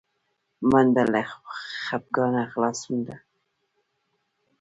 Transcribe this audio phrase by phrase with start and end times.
[0.69, 1.21] منډه له
[1.83, 3.15] خپګانه خلاصون ده